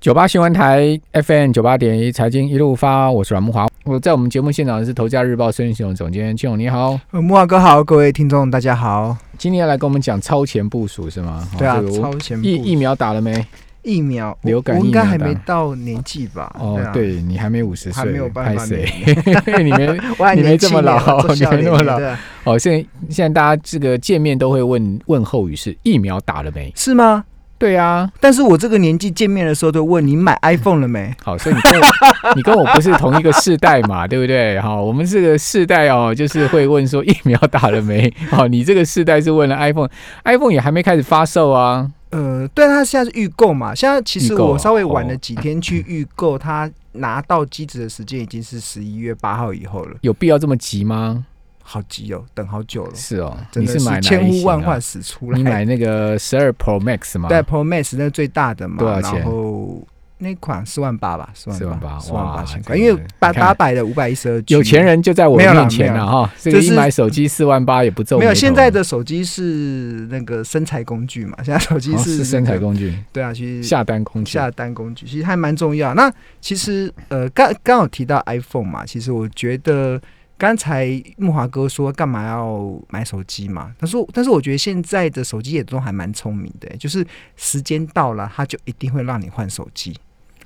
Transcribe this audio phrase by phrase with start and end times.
[0.00, 3.66] 九八新闻台 FM 九八点一财经一路发，我是阮木华。
[3.82, 9.16] 我在我们节目现场的是《头家日报》孙雄总监庆勇，你好，呃木华哥好，各位听众大家好。
[9.36, 11.48] 今天要来跟我们讲超前部署是吗？
[11.58, 13.44] 对啊超前部疫疫苗打了没？
[13.82, 16.54] 疫苗，流感我应该还没到年纪吧？
[16.60, 18.64] 哦，啊，对你还没五十岁，还没有办法？
[19.58, 21.98] 你们 我还你没这么老 你没那么老
[22.44, 22.78] 哦，现在
[23.10, 26.72] 现在大家这个见面都会问问候语是疫苗打了没？
[26.76, 27.24] 是吗？
[27.58, 31.12] 对啊，但是我这个年纪见面的时候都问你买 iPhone 了没？
[31.22, 31.86] 好，所以你跟我
[32.36, 34.60] 你跟我不是同一个世代嘛， 对不对？
[34.60, 38.12] 好，我们这个世代哦，就是会问说疫苗打了没？
[38.30, 41.90] 好， 你这个世代是问了 iPhone，iPhone 也还没开始发售啊。
[42.10, 43.74] 呃，对，它现在是预购嘛。
[43.74, 51.26] 现在其实我稍微晚了哦几天去预购，它拿到机子的时间已经是十一月八号以后了，有必要这么急吗？
[51.70, 55.36] 好急哦，等好久了，是哦，真的你是买千呼万唤始出来。
[55.36, 57.28] 你买那个十二 Pro Max 吗？
[57.28, 59.86] 对 Pro Max 那是最大的嘛，多少钱然后
[60.20, 66.32] 那款四万八吧，四48,000万八，四万八千块，因为八八百的五百一十二 G，有钱人就在我面前了哈。
[66.40, 68.24] 这个这是一买手机四万八也不皱眉头。
[68.24, 74.32] 没有，现在的手机是那个身材工具嘛， 现在手机哦是、是身材，工具，对啊，其实下单工具。
[74.32, 75.94] 下单工具其实还蛮重要。
[75.94, 76.10] 那
[76.40, 80.00] 其实呃，刚刚有提到 iPhone 嘛，其实我觉得
[80.38, 87.04] 刚才木华哥说干嘛要买手机嘛，他说，但是我觉得现在的手机也都还蛮聪明的，就是
[87.36, 89.94] 时间到了，他就一定会让你换手机。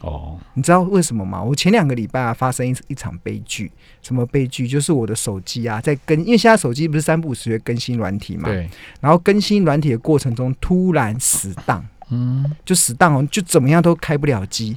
[0.00, 1.40] 哦，你知道为什么吗？
[1.40, 3.70] 我前两个礼拜啊发生一一场悲剧，
[4.00, 4.66] 什么悲剧？
[4.66, 8.68] 就是我的手机啊，在更，因为现在手机不是三不五时会更新软体嘛，对，
[9.00, 14.76] 然后更新软体的过程中突然死档，嗯，就死档哦，就怎么样都开不了机。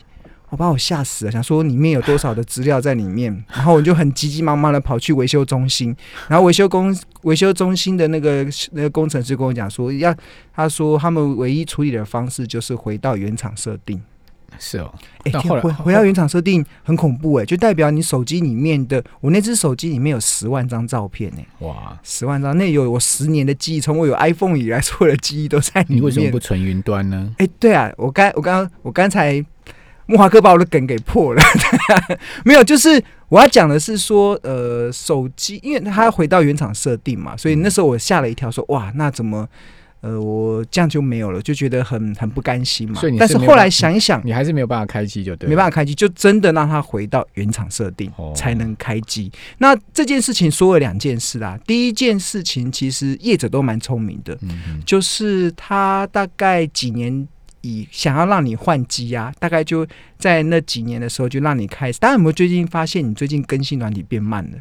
[0.49, 5.95] 我把我吓死了，想说里面有多少的资料在里面，然后我就很急急忙忙的跑去维修中心，
[6.27, 10.15] 然后维修工维修中心的那个那个工程师跟我讲说，要
[10.53, 14.01] 他说他们唯一处理的方式就是回到原厂设定。
[14.57, 14.93] 是哦，
[15.25, 25.97] 哎、回回到原厂设定很恐怖哎、就代表你手机里面的我那只手机里面有十万张照片哎、哇，十万张，那有我十年的记忆，从我有 iPhone 以来所有的记忆都在里面。
[25.97, 27.35] 你为什么不存云端呢？
[27.39, 29.43] 哎、对啊，我刚我刚我刚才
[30.07, 31.41] 木华哥把我的梗给破了，
[32.45, 39.47] 没有，就是我要讲的是说，呃，手机因为它回到原厂设定嘛，所以那时候我吓了一跳，说哇，那怎么？
[40.01, 43.01] 呃，我这样就没有了，就觉得很很不甘心嘛。
[43.01, 49.31] 所以但是后来想一想，你还是没有办法开机，就对，没办法开机，就真的让它回到原厂设定、哦才能开机。
[49.57, 54.37] 那这件事情说了两件事啦，第一件事情其实业者都蛮聪明的，
[54.85, 57.27] 就是他大概几年
[57.65, 59.85] 以想要让你换机啊，大概就
[60.17, 61.99] 在那几年的时候就让你开始。
[61.99, 64.57] 大家有没有最近发现你最近更新软体变慢了？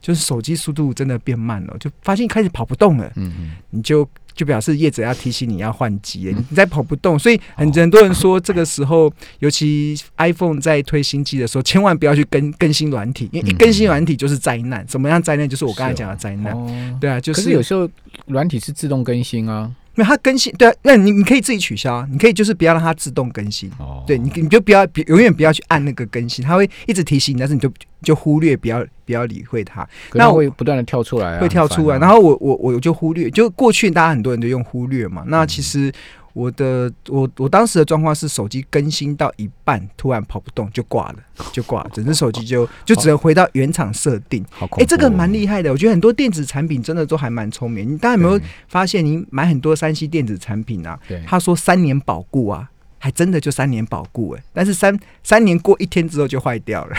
[0.00, 14.86] 就是手机速度真的变慢了，就发现开始跑不动了，嗯嗯，你就就表示业者要提醒你要换机了，你再跑不动，所以很很多人说这个时候，尤其 iPhone 在推新机的时候，千万不要去更更新软体，因为一更新软体就是灾难。
[14.86, 15.48] 怎么样灾难？
[15.48, 16.52] 就是我刚才讲的灾难。
[16.54, 17.90] 哦，对啊，就可是有时候
[18.26, 19.68] 软体是自动更新啊，
[19.98, 23.68] 没有它更新，对啊，那你你可以自己取消啊，你可以就是不要让它自动更新。
[23.80, 27.68] 哦，对你，你就不要别永远不要去按那个更新，它会一直提醒你，但是你就
[28.04, 31.96] 就忽略，不要不要理会它，那我会不断的跳出来啊，会跳出来。
[31.96, 35.24] 啊然后我我我就忽略，就过去大家很多人都用忽略嘛。
[35.26, 35.92] 那嗯其实
[36.38, 41.16] 我的我我当时的状况是手机更新到一半，突然跑不动就挂了，
[41.52, 44.44] 就挂了，整只手机就 就只能回到原厂设定。
[44.44, 47.92] 哎、好这个蛮厉害的，我觉得很多电子产品真的都还蛮聪明。
[47.92, 56.96] 你大家有没有发现，你买很多山西电子产品啊，对，他说三年保固啊，还真的就三年保固哎、但是三三年过一天之后就坏掉了。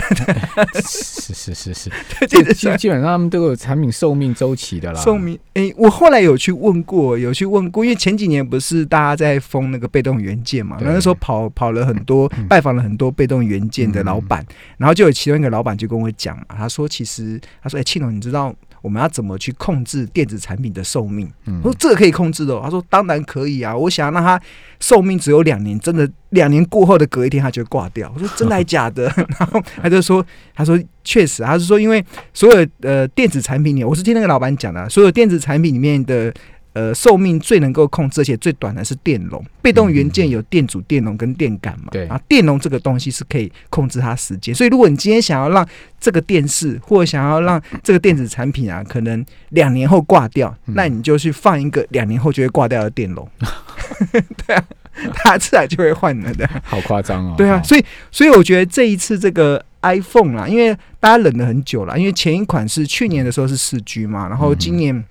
[0.82, 1.90] 是是是是，
[2.26, 10.84] 这个 基基本上他们都有产品寿命周期的啦，寿命哎、我后来有去问过，有去问过，因为前几年不是大家在封那个被动元件嘛，对。
[10.84, 14.44] 然后那时候跑跑了很多嗯，拜访了很多被动元件的老板，
[14.78, 21.30] 然后就有其中一个老板就跟我讲嘛，他说其实他说哎，庆、龙，你知道我们要怎么去控制电子产品的寿命？
[21.46, 24.40] 嗯我说这个可以控制的哦、他说当然可以啊，我想让它
[24.80, 28.10] 寿命只有两年，真的两年过后的隔一天它就会挂掉。
[28.14, 29.04] 我说 真的还假的？
[29.38, 30.24] 然后他就说
[30.54, 36.32] 他说确实，他是说因为所有呃电子产品里，我是听那个老板讲的啊，所有电子产品里面的。
[36.72, 39.44] 呃，寿命最能够控制，而且最短的是电容。
[39.60, 41.88] 被动元件有电阻、电容跟电感嘛？
[41.90, 44.54] 对然后电容这个东西是可以控制它时间。
[44.54, 45.66] 所以，如果你今天想要让
[45.98, 53.28] 这个电视或者想要让这个电子产品啊，可能两年后挂掉，嗯那你就去放一个两年后 就会挂掉的电容。
[54.46, 54.64] 对啊，
[55.14, 56.48] 它自然就会换了的。
[56.62, 65.04] 好夸张哦，对啊，哦所以所以我觉得这一次这个 iPhone 啦，因为大家忍了很久了，因为前一款是去年的时候是四 G 嘛，然后今年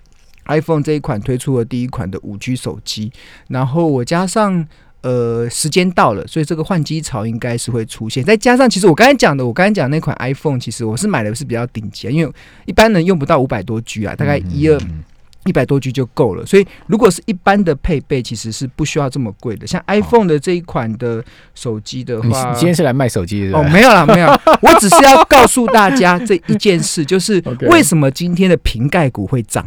[0.49, 3.11] iPhone 这一款推出了第一款的五 G 手机，
[3.47, 4.67] 然后我加上
[5.01, 8.21] 呃，时间到了，所以这个换机潮应该是会出现。
[8.21, 12.33] 再加上，其实我刚才讲的，我刚才讲那款 iPhone，其实我是买的是比较顶级，因为
[12.65, 15.01] 一般人用不到五百多 G 啊，大概一二嗯
[15.45, 16.45] 一百多 G 就够了。
[16.45, 19.65] 所以如果是一般的配备，其实是不需要这么贵的。
[19.65, 21.23] 像 iPhone 的这一款的
[21.55, 23.57] 手机的你你，今天是来卖手机的？
[23.57, 24.27] 哦，没有啦，没有，
[24.61, 27.41] 我只是要告诉大家这一件事，就是
[27.71, 29.65] 为什么今天的瓶盖股会涨。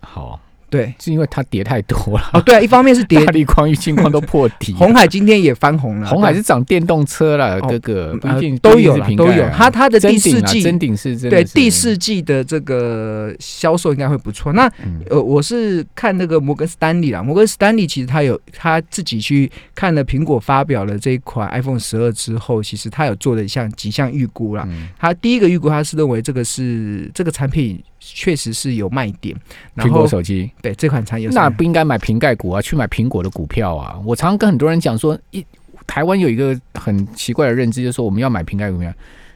[0.00, 0.40] 好，
[0.70, 3.24] 对，是因为它跌太多了，哦，对啊，一方面是跌。
[3.24, 4.74] 大，力光、玉金光都破底。
[4.74, 9.48] 红海今天也翻红了，红海是涨电动车了，哦哥哥，不呃一定都有啦，了，都有。
[9.48, 14.52] 它它的第四季真顶是真对第四季的这个销售应该会不错。
[14.52, 15.00] 那嗯。
[15.08, 24.64] 呃，我是看那个摩根斯丹利啦，摩根斯丹利其实他有他自己去看了苹果发表了这一款 iPhone 十二之后，其实他有做了一项几项预估啦。
[24.68, 24.88] 嗯。
[24.98, 27.82] 他第一个预估，他是认为这个是这个产品
[28.18, 29.36] 确实是有卖点，
[29.76, 33.96] 苹果手机对这款产品那不应该买瓶盖股啊，去买苹果的股票啊。
[34.04, 35.46] 我常常跟很多人讲说，一
[35.86, 38.92] 台湾有一个很奇怪的认知，就是说我们要买瓶盖股票。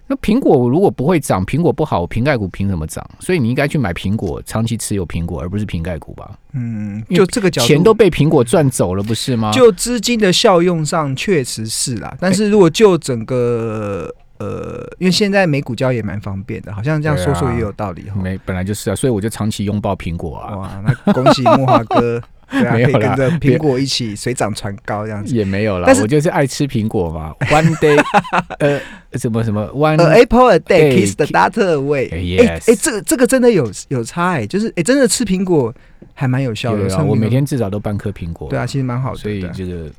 [0.08, 3.08] 那苹果如果不会涨，苹果不好，瓶盖股凭什么涨？
[3.20, 6.36] 所以你应该去买苹果，长期持有苹果，而不是瓶盖股吧？
[6.52, 9.52] 嗯，就这个角度，钱都被苹果赚走了，不是吗？
[9.52, 14.12] 就资金的效用上确实是啦，但是如果就整个
[14.42, 18.20] 呃，因为现在美股交易也蛮方便的，好像这样说说也有道理哈。
[18.20, 25.34] 没本来就是啊，所以我就长期拥抱苹果啊，哇，那恭喜木华哥，对啊， 可以跟着苹果一起水涨船高这样子。
[25.34, 25.84] 也没有啦。
[25.86, 27.34] 但是我就是爱吃苹果嘛。
[27.50, 28.02] One day，
[28.58, 28.80] 呃，
[29.14, 32.08] 什么什么 One，、apple a day 哎 keeps the doctor away。
[32.10, 35.72] 哎哎 yes 哎，这个这个真的有有差哎，就是哎，真的吃苹果
[36.14, 37.04] 还蛮有效的。
[37.04, 38.48] 我每天至少都半颗苹果。
[38.48, 39.18] 对啊，其实蛮好的。
[39.18, 39.90] 所以这个。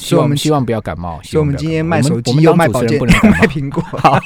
[0.00, 3.82] 希所以我们希望不要感冒，希所以我们今天卖手机我们又卖保健不能感卖苹果。
[3.98, 4.18] 好。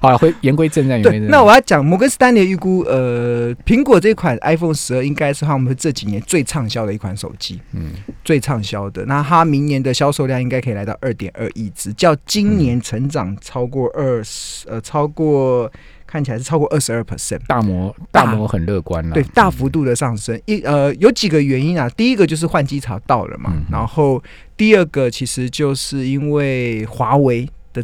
[0.00, 1.26] 好了，回言归正传。
[1.26, 7.90] 那我要讲摩根斯丹利的预估，呃，苹果这款 iPhone 十二应该是他们这几年最畅销的一款手机，嗯，
[8.24, 9.04] 最畅销的。
[9.04, 15.70] 那它明年的销售量应该可以来到二点二亿只，较今年成长超过二十，呃，超过
[16.10, 17.40] 看起来是超过二十二 percent。
[17.46, 18.24] 大摩大。
[18.24, 21.88] 大摩很乐观了，对，大幅度的上升，一呃有几个原因啊。
[21.90, 23.64] 第一个就是换机潮到了嘛，嗯。
[23.70, 24.22] 然后
[24.56, 27.82] 第二个其实就是因为华为的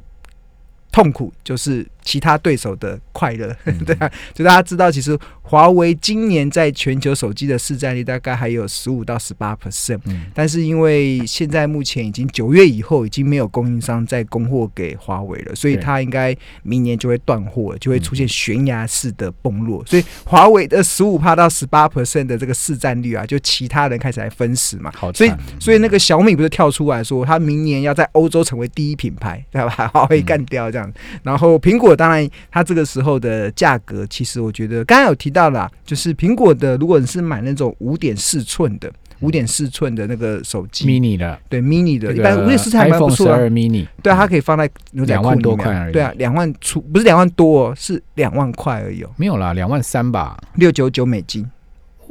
[0.91, 3.79] 痛苦，就是其他对手的快乐，嗯。
[3.85, 5.17] 对啊，就大家知道，其实
[5.49, 10.01] 华为今年在全球手机的市占率大概还有十五到十八 percent。
[10.07, 19.85] 嗯，但是因为现在目前已经九月以后已经没有供应商再供货给华为了，所以对它应该明年就会断货了，就会出嗯现悬崖式的崩落。
[19.87, 24.91] 所以华为的十五帕到十八 percent 的这个市占率啊，就其他人开始来分食嘛。
[24.97, 29.75] 好所以，所以那个小米不是跳出来说，它明年要在欧洲成为第一品牌，对吧？
[29.77, 30.93] 把华为干掉这样。
[31.23, 38.91] 然后苹果当然，它这个时候的价格，其实我觉得刚刚有提到啦，就是苹果的，如果你是买那种五点四寸的。
[39.21, 43.39] 五点四寸的那个手机 mini 的，对 mini 的，这个一般五点四还蛮不错啊。
[43.39, 50.37] 二 mini，对啊，它可以放在牛仔两万裤里面多块对啊，两万出不是两万多哦，是两万块而已哦，没有啦，两万三吧。
[50.57, 51.51] 六九九美金，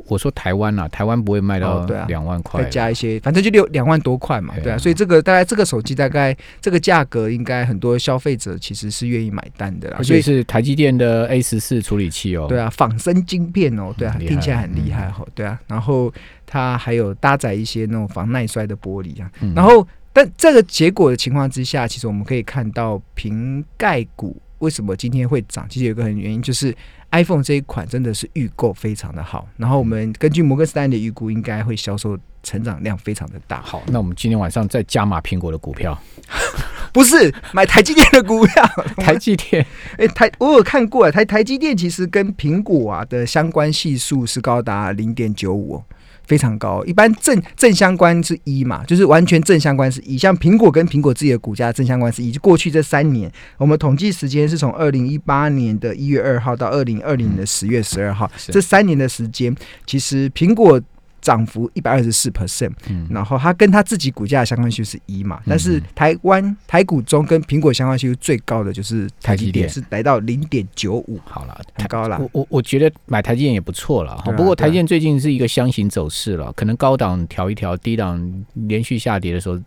[0.08, 4.78] 我说台湾啊，台湾不会卖到两万块再，加一些，反正就六两万多块嘛，对啊。
[4.78, 12.48] 所以这个大概这个手机大概这个价格，应该很多消费者其实是愿意买单的啦，所以而且是台积电的 A 十四处理器哦。
[12.48, 16.14] 对啊，仿生晶片哦，对啊，听起来很厉害哈，对啊，然后
[16.46, 26.74] 它还有搭载一些那种防耐摔的玻璃啊，嗯，然后，但这个结果的情况之下，其实我们可以看到瓶盖股为什么今天会涨，其实有一个很原因就是
[27.16, 33.62] iPhone 这一款真的是预购非常的好，然后我们根据摩根斯丹利的预估，应该会销售成长量非常的大。
[33.62, 35.98] 好，那我们今天晚上再加码苹果的股票，
[36.92, 38.66] 不是买台积电的股票，
[39.02, 39.66] 台积电
[39.98, 45.82] 哎、台我有看过啊，台台积电其实跟苹果啊的相关系数是高达零点九五。
[46.28, 50.18] 非常高，一般正正相关是一嘛，就是完全正相关是一。
[50.18, 58.52] 像苹果跟苹果自己的股价正相关是一，就过去这三年，我们统计时间是从二零一八年的一月二号到二零二零年的十月十二号，是。
[58.52, 59.56] 这三年的时间，
[59.86, 60.82] 其实苹果
[61.26, 72.30] 涨幅一百二十四 percent，嗯然后它跟它自己股价的相关系数是一嘛，但是嗯台湾台股中跟苹果相关系数最高的就是台积电，是来到零点九五，好了，太高了我。
[72.32, 79.60] 我我觉得买台积电也不错了不过台积电最近是一个箱型走势了，可能高档调一调，低档连续下跌的时候，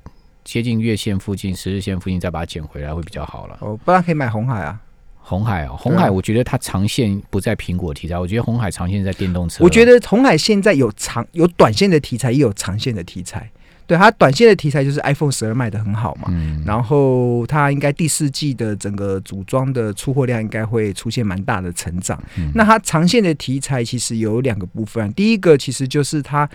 [0.44, 3.58] 接近月线附近、十日线附近再把它捡回来会比较好了。
[3.60, 4.80] 哦，不然可以买红海啊。
[5.20, 9.62] 红海哦，红海我觉得它长线不在苹果题材，我觉得红海长线在电动车。
[9.62, 13.50] 我觉得红海现在有长有短线的题材，也有长线的题材。
[13.86, 22.22] 对它短线的题材就是 iPhone 十二卖的很好嘛，嗯，然后它应该第四季的整个组装的出货量应该会出现蛮大的成长。
[22.36, 26.46] 嗯那它长线的题材其实有两个部分，第一个其实就是它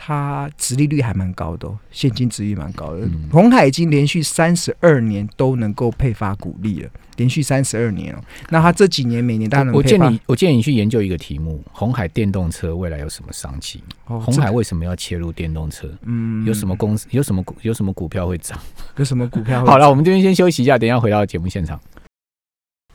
[0.00, 3.00] 它殖利率还蛮高的、哦，现金殖利率蛮高的。
[3.00, 8.18] 嗯红海已经连续三十二年都能够配发股利了，连续三十二年哦。
[8.48, 13.82] 那它这几年每年当然能我建议你，我建议你去研究一个题目：红海电动车未来有什么商机？
[14.06, 15.90] 哦红海为什么要切入电动车？
[16.04, 17.08] 嗯有什么公司？
[17.10, 17.56] 有什么股？
[17.62, 18.56] 有什么股票会涨？
[18.96, 19.66] 有什么股票会？
[19.66, 21.78] 好了，我们这边先休息一下，等一下回到节目现场。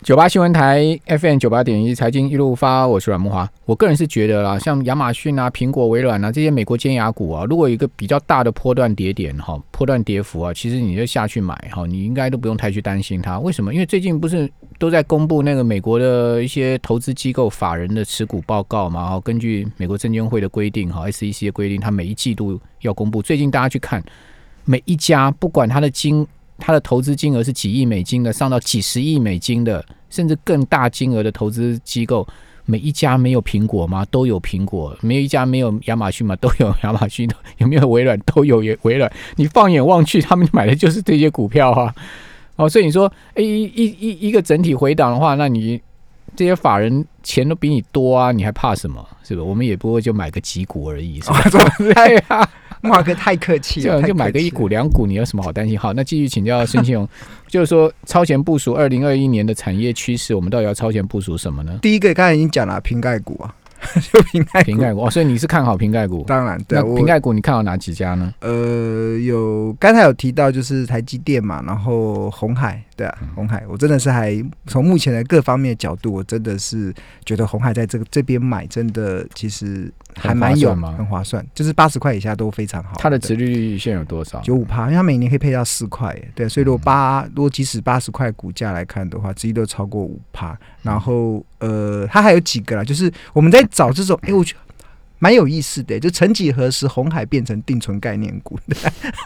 [0.04, 3.50] 九八新闻台 FM 九八点一财经一路发，我是阮木华。
[3.66, 13.40] 我个人是觉得啦，像亚马逊啊、苹果、微软啊这些美国尖牙股啊，如果有一个比较大的波段跌点哈，波段跌幅啊，其实你就下去买哈，你应该都不用太去担心它。
[13.40, 13.74] 为什么？
[13.74, 19.10] 因为最近不是都在公布那个美国的一些投资机构法人的持股报告嘛？
[19.10, 23.22] 哈，根据美国证监会的规定哈，SEC 的规定，它每一季度要公布。
[23.22, 24.04] 最近大家去看
[24.66, 32.28] 每一家，不管它的金它的投资金额是几亿美金的，上到几十亿美金的，甚至更大金额的投资机构，
[32.66, 34.06] 每一家没有苹果吗？
[34.10, 36.36] 都有苹果，没有一家没有亚马逊吗？
[36.38, 38.20] 都有亚马逊，有没有微软？
[38.22, 39.12] 都有微软。
[39.36, 41.94] 你放眼望去，他们买的就是这些股票啊。
[42.56, 45.82] 哦，所以你说，诶，一一一一个整体回档的话，那你
[46.36, 49.04] 这些法人钱都比你多啊，你还怕什么？
[49.24, 49.44] 是吧？
[49.44, 51.42] 我们也不过就买个几股而已，是吧？
[51.80, 52.50] 对 呀、
[52.84, 55.80] 木华哥太客气了，就买个一股两股，你有什么好担心？
[55.80, 57.08] 好，那继续请教孙庆荣，
[57.48, 61.80] 就是说超前部署二零二一年的产业趋势，我们到底要超前部署什么呢？
[61.82, 63.56] 第一个刚才已经讲了，瓶盖股啊，
[64.12, 64.66] 就瓶盖股。
[64.66, 66.26] 瓶盖股哦，所以你是看好瓶盖股？
[66.28, 68.34] 当然，对瓶盖股你看好哪几家呢？
[68.42, 76.94] 呃，有刚才有提到就是台积电嘛，然后红海，对嗯啊，红海，我真的是还从目前的各方面的角度，我真的是
[77.26, 82.92] 觉得红海在这个这边买，真的其实还蛮有很划算就是八十块以下都非常好。
[82.98, 84.40] 它的殖利率现在有多少？
[84.42, 90.58] 九五趴，因为它每年可以配到四块耶，对，所以如果嗯八，如果即使八十块股价来看的话，殖利率都超过五趴。
[90.82, 94.60] 然后呃，它还有几个啦，就是我们在找这种，哎、我觉得
[95.24, 98.60] 蛮有意思的，就曾几何时红海变成定存概念股，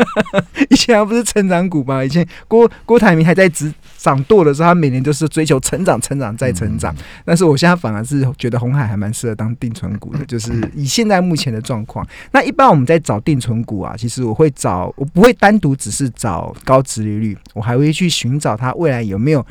[0.70, 2.06] 以前它不是成长股吗？
[2.06, 6.96] 以前郭郭台铭还在执掌舵的时候，他每年都是追求成长、成长再成长。
[7.26, 12.08] 但是我现在反而是觉得红海还蛮适合当定存股的， 就是以现在目前的状况。
[12.32, 19.44] 那一般我们在找定存股啊，其实我会找，我不会单独只是找高值利率，我还会去寻找它未来有没有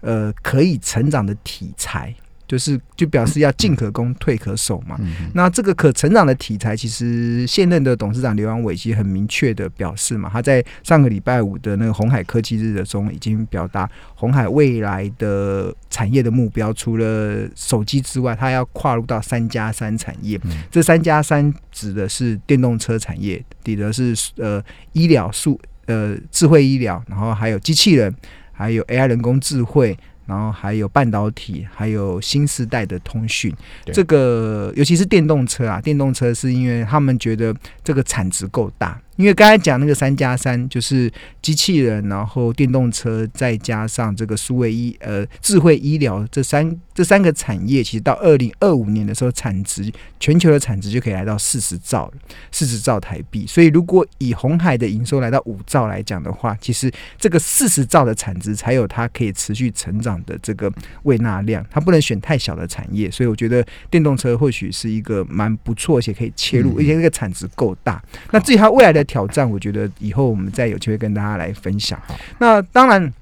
[0.00, 2.14] 呃可以成长的题材，
[2.46, 4.96] 就是就表示要进可攻，退可守嘛。
[5.00, 20.38] 嗯，那这个可成长的题材，其实现任的董事长刘阳伟其实很明确的表示嘛，他在上个礼拜五的那个红海科技日的中已经表达，红海未来的产业的目标，除了手机之外，它要跨入到三加三产业。
[20.44, 28.14] 嗯这三加三指的是电动车产业，指的是呃医疗数呃智慧医疗，然后还有机器人，
[28.52, 29.96] 还有 AI 人工智慧。
[30.26, 33.54] 然后还有半导体，还有新时代的通讯，
[33.92, 52.12] 这个尤其是电动车啊，电动车是因为他们觉得这个产值够大，因为刚才讲那个三加三就是机器人，然后电动车，再加上这个数位医呃智慧医疗这三这三个产业，其实到二零二五年的时候，产值全球的产值就可以来到四十兆了，
[52.50, 53.46] 四十兆台币。
[53.46, 60.72] 所以如果以红海的营收来到五兆来讲的话，其实这个四十兆的产值才有它可以持续成长的这个
[61.04, 63.10] 喂纳量，它不能选太小的产业。
[63.10, 68.02] 所以我觉得电动车或许是一个蛮不错，而且可以切入，嗯而且这个产值够大。
[68.32, 72.00] 那至于它未来的挑战，我觉得以后我们再有机会跟大家来分享。
[72.38, 73.12] 那当然。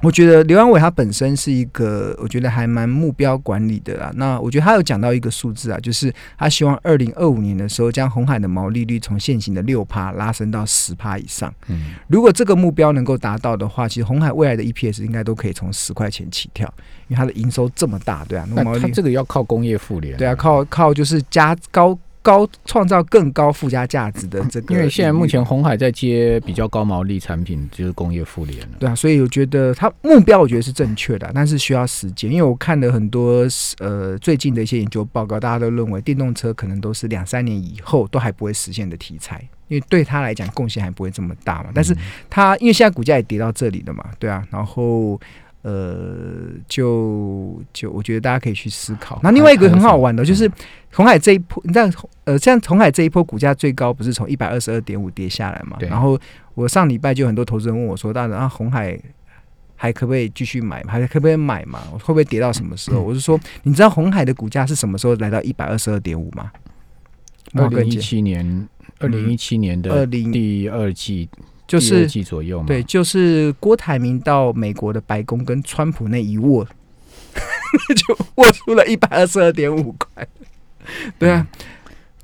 [0.00, 4.12] 我觉得刘安伟他本身是一个，我觉得还蛮目标管理的啦。
[4.14, 11.52] 那我觉得他有讲到一个数字啊，就是他希望二零二五年的时候，将红海的毛利率从现行的六趴拉升到十趴以上。
[11.66, 16.72] 嗯，如果这个目标能够达到的话，其实红海未来的 EPS 应该都可以从十块钱起跳，
[17.08, 28.76] 因为它的营收这么大，对啊，那那毛这个要靠工业互联，对啊，靠靠就是加高高创造更高附加价值的这个，因为现在目前红海在接比较高毛利产品，就是工业互联了。
[28.78, 32.30] 对啊，所以我觉得它目标我觉得是正确的，但是需要时间。
[32.30, 33.46] 因为我看了很多
[33.78, 41.70] 呃最近的一些研究报告，大家都认为电动车可能都是两三年以后都还不会实现的题材，因为对他来讲贡献还不会这么大嘛。
[41.74, 41.98] 但是嗯
[42.28, 45.20] 他因为现在股价也跌到这里了嘛，对啊，然后。
[45.62, 49.18] 呃，就就我觉得大家可以去思考。
[49.22, 50.50] 那另外一个很好玩的，就是
[50.92, 51.90] 红海这一波，你知道，
[52.24, 55.76] 呃，像红海这一波股价最高不是从一百二十二点五跌下来嘛？
[55.78, 56.18] 对然后
[56.54, 58.98] 我上礼拜就很多投资人问我说：“大然，啊，红海
[59.74, 60.82] 还可不可以继续买？
[60.88, 61.80] 还可不可以买嘛？
[61.92, 66.50] 会不会跌到什么时候？”我是说，你知道红海的股价是什么时候来到一百二十二点五吗？
[67.54, 68.68] 二零一七年，
[69.00, 71.28] 二零一七年的二零第二季，
[71.68, 72.66] 就是季左右嘛。
[72.66, 76.66] 对，就是郭台铭到美国的白宫跟川普那一握，
[77.94, 80.26] 就握出了一百二十二点五块。
[81.18, 81.46] 对啊，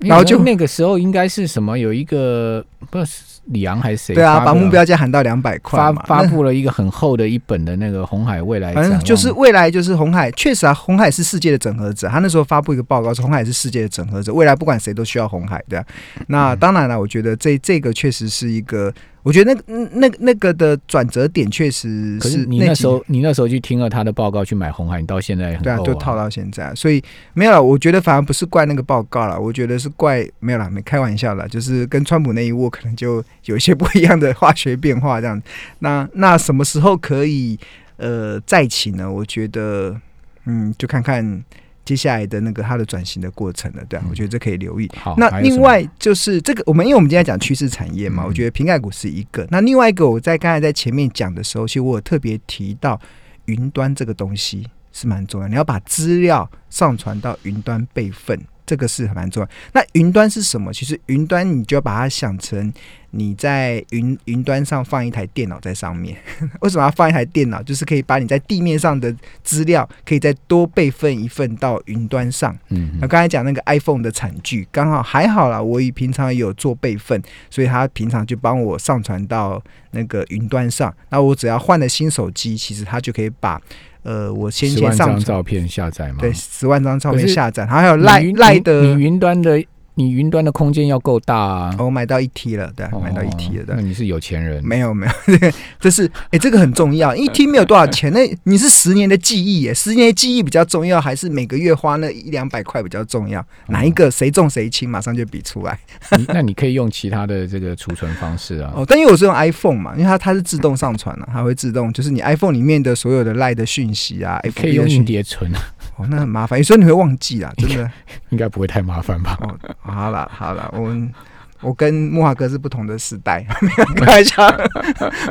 [0.01, 1.79] 然后就那个时候应该是什么？
[1.79, 4.15] 有一个不是李昂还是谁？
[4.15, 12.09] 对啊，把目标价喊到两百块发 发布了一个很厚的一本的那个红海未来，反正就是未来就是红海，确实啊，红海是世界的整合者。
[12.09, 15.85] 他那时候发布一个报告，说红海是世界的整合者，未来不管谁都需要红海，对啊。
[16.29, 27.03] 那当然了，我觉得这这个确实是一个，我觉得那个那个那个的转折点确实是你那时候你那时候去听了他的报告去买红海，你到现在对啊，厚就套到现在，所以
[27.35, 27.63] 没有了。
[27.63, 35.41] 我觉得反而不是怪那个报告了，我觉得是怪没有了，没开玩笑啦，就是跟川普那一握可能就有一些不一样的化学变化这样。
[35.81, 37.59] 那那什么时候可以
[37.97, 39.11] 呃再起呢？
[39.11, 39.99] 我觉得
[40.45, 41.45] 嗯，就看看
[41.85, 44.91] 接下来的那个它的转型的过程了，对啊，嗯我觉得这可以留意。
[44.97, 45.15] 好。
[45.19, 49.47] 那另外就是这个，我们因为我们今天讲趋势产业嘛，嗯我觉得瓶盖股是一个。
[49.51, 52.99] 那另外一个，我在刚才在前面讲的时候，其实我有特别提到
[53.45, 59.49] 云端这个东西是蛮重要，你要把资料上传到云端备份，这个是蛮重要。
[59.75, 60.73] 那云端是什么？
[60.73, 62.73] 其实云端你就要把它想成
[63.17, 66.17] 你在云云端上放一台电脑在上面。
[66.61, 67.63] 为什么要放一台电脑？
[67.63, 72.57] 就是可以把你在地面上的资料，可以再多备份一份到云端上。
[72.71, 80.93] 嗯那刚才讲那个 iPhone 的惨剧，刚好还好啦，我以平常也有做备份，所以他平常就帮我上传到那个云端上。
[81.11, 83.61] 那我只要换了新手机，其实他就可以把
[84.03, 86.19] 呃我先前上照片下载嘛？
[86.21, 89.63] 对十万张照片下载，还有赖赖的你，云端的
[89.95, 91.75] 你云端的空间要够大啊。
[91.79, 93.83] 我买到一 T 了，对，哦买到一 T 了，对那。
[93.83, 94.65] 你是有钱人。
[94.65, 95.13] 没有没有，
[95.79, 97.15] 这是哎、这个很重要。
[97.15, 103.45] 一 T 没有多少钱，那你是十年的记忆耶，十年的记忆比较重要，还是每个月花那一两百块比较重要？
[103.69, 105.79] 哪一个谁重谁轻，马上就比出来。
[106.17, 108.73] 你 那你可以用其他的这个储存方式啊。
[108.75, 115.61] 哦，但因为我是用 iPhone 嘛，因为它它是自动上传了、它会自动，就是你 iPhone 里面的所有的赖的讯息啊可以用硬的讯息，碟存，啊
[115.97, 117.91] 哦，那很麻烦，有时候你会忘记啦，真的。
[118.31, 119.39] 应该不会太麻烦吧？
[119.43, 121.13] 哦，好了好了，我们
[121.61, 124.57] 我跟木华哥是不同的时代，没有 开玩笑，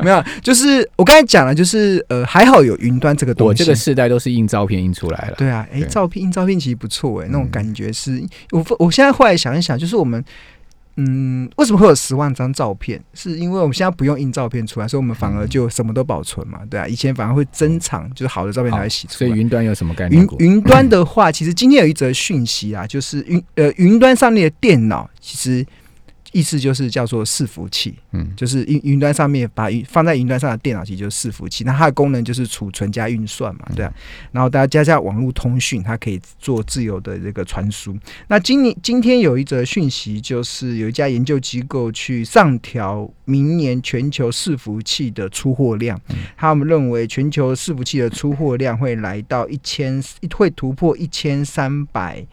[0.01, 3.49] 没有，就是我刚才讲了，就是呃，还好有云端这个东西。
[3.49, 5.35] 我这个世代都是印照片印出来了。
[5.37, 10.23] 对啊，哎、对照片印照片其实不错哎、那种嗯感觉是，我我现在后来想一想，就是我们。
[10.95, 13.01] 嗯，为什么会有十万张照片？
[13.13, 16.87] 是因为我们现在不用印照片出来，所以我们反而就什么都保存嘛，对啊。
[16.87, 19.31] 以前反而会珍藏，就是好的照片才好会洗出所以。
[19.31, 20.47] 云端有什么概念云？
[20.47, 25.65] 云端的话，其实今天有一则讯息啊，就是云呃云端上面的电脑，其实
[26.33, 31.63] 意思就是叫做伺服器，嗯，就是云云端上面把云放在云端上的电脑，其实就是伺服器。
[31.63, 33.93] 那它的功能就是储存加运算嘛，对啊。
[34.31, 37.95] 然后大家加上网络通讯，它可以做自由的这个传输。
[38.27, 46.01] 那今年今天有一则讯息，就是有一家研究机构去上调明年全球伺服器的出货量，
[46.35, 50.03] 他们认为全球伺服器的出货量会来到一千，
[50.35, 52.25] 会突破一千三百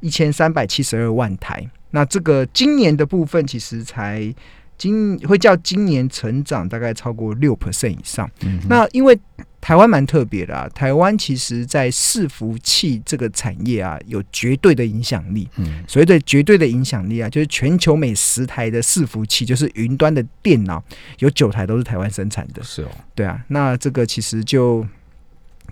[0.00, 1.64] 一千三百七十二万台。
[1.90, 4.34] 那这个今年的部分其实才
[4.76, 8.30] 今会叫今年成长大概超过六 percent 以上。
[8.42, 9.18] 嗯那因为
[9.58, 15.48] 台湾蛮特别的啊，台湾其实在伺服器这个产业啊有绝对的影响力。
[15.56, 20.80] 嗯所谓的绝对的影响力啊，就是全球每十台的伺服器，就是云端的电脑，
[21.18, 22.62] 有九台都是台湾生产的。
[22.62, 24.86] 是哦，对啊，那这个其实就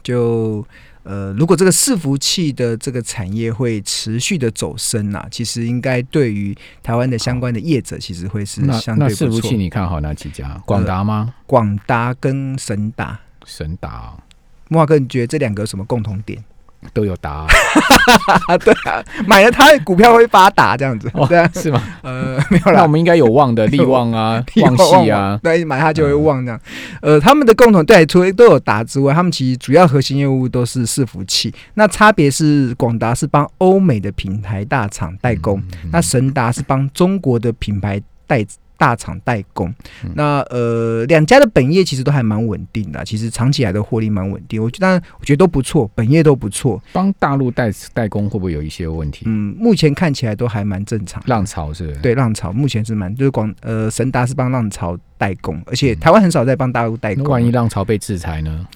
[0.03, 0.66] 就
[1.05, 9.57] 呃，如果这个伺服器的这个产业会持续的走升呐、其实应该对于台湾的相关的业者，其实会是相对不错那伺服器。
[9.57, 10.61] 你看好哪几家？
[10.64, 11.35] 广达吗？
[11.47, 14.19] 广达跟神达，神达哦
[14.69, 16.43] 木华哥，你觉得这两个有什么共同点？
[16.92, 17.47] 都有达啊，
[18.49, 21.83] 啊， 对啊，买了它股票会发达这样子，哦对啊，是吗？
[22.03, 26.61] 呃， 没有啦那我，们应该有旺的利旺啊 力旺系啊，对，买它就会旺这样。
[27.01, 31.53] 呃，他们的共同对，除了都有达之外，他们其实主要核心业务都是伺服器。
[31.75, 38.44] 那差别是广达是帮欧美的品牌大厂代工，嗯那神达是帮中国的品牌代
[38.77, 39.73] 大厂代工。
[40.05, 44.63] 嗯那呃，两家的本业其实都还蛮稳定的，其实长期来的获利蛮稳定。
[44.63, 46.83] 我觉得，我觉得都不错，本业都不错。
[46.93, 49.25] 帮大陆代代工会不会有一些问题？
[49.27, 51.23] 嗯，目前看起来都还蛮正常。
[51.27, 51.93] 浪潮是？
[51.97, 57.25] 对浪潮目前是蛮，就是广呃神达是帮浪潮代工，而且嗯台湾很少在帮大陆代工。
[57.25, 58.67] 那万一浪潮被制裁呢？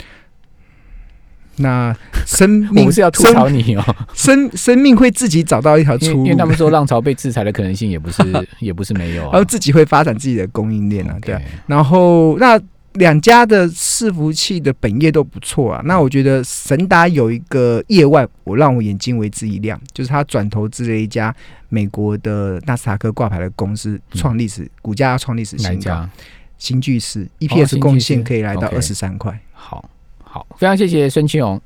[1.58, 1.94] 那
[2.26, 8.22] 生命 我是要吐槽你哦，生生命会自己找到一条出路，因为因为他们说浪潮被制裁的可能性也不是
[8.60, 9.30] 也不是没有啊。
[9.32, 12.60] 然后自己会发展自己的供应链啊，对然后那
[12.94, 15.80] 两家的伺服器的本业都不错啊。
[15.84, 21.34] 那我觉得神达有一个业外，我让我眼睛为之一亮，就是他转投资了一家
[21.68, 26.08] 美国的纳斯达克挂牌的公司，创历史、股价创历史新高？
[26.56, 29.38] 新巨石 EPS 巨贡献可以来到二十三块。
[29.52, 29.88] 好
[30.30, 31.60] 好，非常谢谢孙清荣。